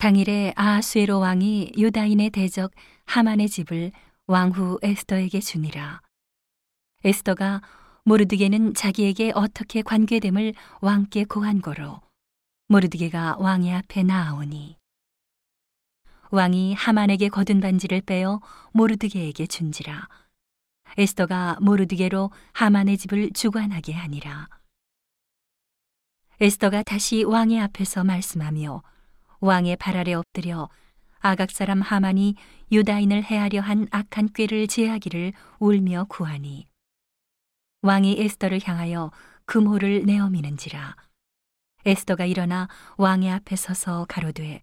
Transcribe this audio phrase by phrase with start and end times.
[0.00, 2.70] 당일에 아하수에로 왕이 유다인의 대적
[3.04, 3.92] 하만의 집을
[4.26, 6.00] 왕후 에스더에게 주니라.
[7.04, 7.60] 에스더가
[8.04, 12.00] 모르드게는 자기에게 어떻게 관계됨을 왕께 고한 거로
[12.68, 14.78] 모르드게가 왕의 앞에 나아오니
[16.30, 18.40] 왕이 하만에게 거둔 반지를 빼어
[18.72, 20.08] 모르드게에게 준지라
[20.96, 24.48] 에스더가 모르드게로 하만의 집을 주관하게 하니라
[26.40, 28.82] 에스더가 다시 왕의 앞에서 말씀하며
[29.40, 30.68] 왕의 발 아래 엎드려
[31.18, 32.34] 아각 사람 하만이
[32.72, 36.66] 유다인을 해하려 한 악한 꾀를 제하기를 울며 구하니
[37.82, 39.10] 왕이 에스더를 향하여
[39.46, 40.94] 금호를 내어 미는지라.
[41.86, 44.62] 에스더가 일어나 왕의 앞에 서서 가로되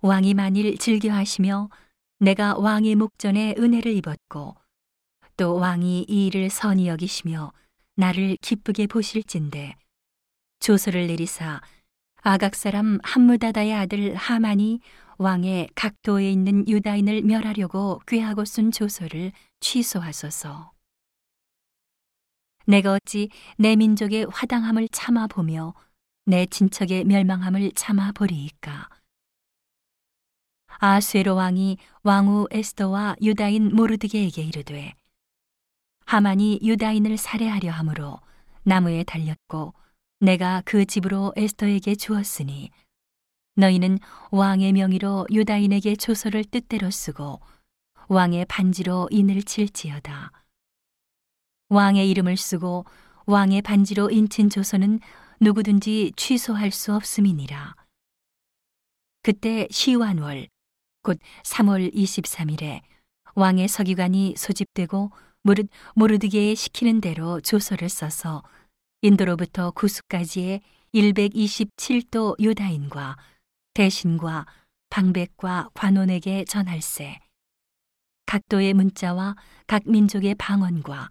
[0.00, 1.68] 왕이 만일 즐겨하시며
[2.20, 4.56] 내가 왕의 목전에 은혜를 입었고
[5.36, 7.52] 또 왕이 이 일을 선히 여기시며
[7.96, 9.76] 나를 기쁘게 보실진데
[10.60, 11.60] 조서를 내리사
[12.24, 14.78] 아각 사람 함무다다의 아들 하만이
[15.18, 20.70] 왕의 각도에 있는 유다인을 멸하려고 꾀하고 쓴 조서를 취소하소서.
[22.66, 25.74] 내가 어찌 내 민족의 화당함을 참아 보며
[26.24, 28.88] 내 친척의 멸망함을 참아 보리이까.
[30.78, 34.94] 아수에로 왕이 왕후 에스더와 유다인 모르드게에게 이르되
[36.06, 38.20] 하만이 유다인을 살해하려 함으로
[38.62, 39.74] 나무에 달렸고
[40.22, 42.70] 내가 그 집으로 에스더에게 주었으니
[43.56, 43.98] 너희는
[44.30, 47.40] 왕의 명의로 유다인에게 조서를 뜻대로 쓰고
[48.06, 50.30] 왕의 반지로 인을 칠지어다.
[51.70, 52.84] 왕의 이름을 쓰고
[53.26, 55.00] 왕의 반지로 인친 조서는
[55.40, 57.74] 누구든지 취소할 수 없음이니라.
[59.22, 60.46] 그때 시완월
[61.02, 62.80] 곧 3월 23일에
[63.34, 65.10] 왕의 서기관이 소집되고
[65.42, 68.44] 무릇 모르드게에 시키는 대로 조서를 써서
[69.04, 70.60] 인도로부터 구수까지의
[70.94, 73.16] 127도 유다인과
[73.74, 74.46] 대신과
[74.90, 77.18] 방백과 관원에게 전할세.
[78.26, 79.34] 각도의 문자와
[79.66, 81.10] 각 민족의 방언과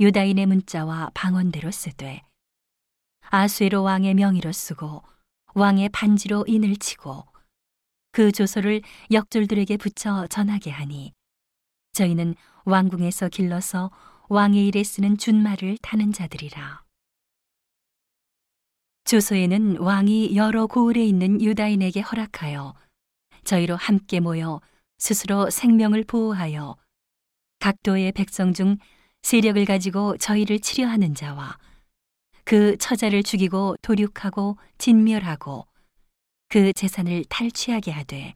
[0.00, 2.22] 유다인의 문자와 방언대로 쓰되
[3.30, 5.04] 아수에로 왕의 명의로 쓰고
[5.54, 7.24] 왕의 반지로 인을 치고
[8.10, 8.82] 그 조서를
[9.12, 11.12] 역졸들에게 붙여 전하게 하니
[11.92, 12.34] 저희는
[12.64, 13.92] 왕궁에서 길러서
[14.28, 16.81] 왕의 일에 쓰는 준말을 타는 자들이라.
[19.04, 22.74] 조서에는 왕이 여러 고을에 있는 유다인에게 허락하여
[23.44, 24.60] 저희로 함께 모여
[24.98, 26.76] 스스로 생명을 보호하여
[27.58, 28.76] 각도의 백성 중
[29.22, 31.58] 세력을 가지고 저희를 치려하는 자와
[32.44, 35.66] 그 처자를 죽이고 도륙하고 진멸하고
[36.48, 38.34] 그 재산을 탈취하게 하되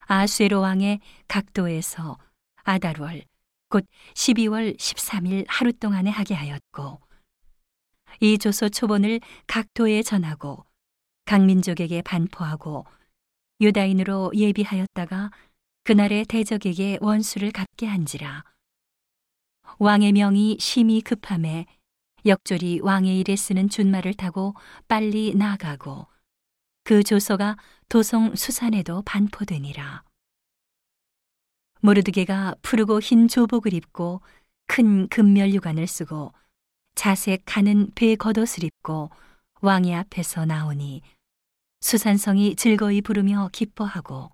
[0.00, 2.18] 아수에로 왕의 각도에서
[2.64, 3.22] 아달월
[3.68, 7.00] 곧 12월 13일 하루 동안에 하게 하였고
[8.20, 10.64] 이 조서 초본을 각 도에 전하고
[11.24, 12.84] 각 민족에게 반포하고
[13.60, 15.30] 유다인으로 예비하였다가
[15.84, 18.44] 그날의 대적에게 원수를 갚게 한지라
[19.78, 21.66] 왕의 명이 심히 급함에
[22.26, 24.54] 역졸이 왕의 일에 쓰는 준말을 타고
[24.88, 26.06] 빨리 나가고
[26.84, 27.56] 그 조서가
[27.88, 30.02] 도성 수산에도 반포되니라.
[31.80, 34.20] 모르드게가 푸르고 흰 조복을 입고
[34.66, 36.32] 큰 금멸 유관을 쓰고
[36.94, 39.10] 자색 가는 배 겉옷을 입고
[39.62, 41.02] 왕의 앞에서 나오니
[41.80, 44.30] 수산성이 즐거이 부르며 기뻐하고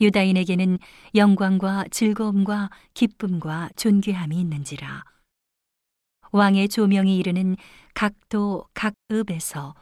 [0.00, 0.78] 유다인에게는
[1.14, 5.04] 영광과 즐거움과 기쁨과 존귀함이 있는지라
[6.32, 7.56] 왕의 조명이 이르는
[7.94, 9.74] 각도 각읍에서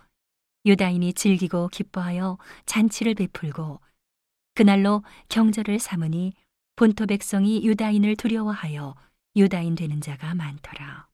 [0.67, 3.81] 유다인이 즐기고 기뻐하여 잔치를 베풀고
[4.55, 6.35] 그날로 경절을 삼으니
[6.77, 8.95] 본토 백성이 유다인을 두려워하여
[9.37, 11.10] 유다인 되는 자가 많더라.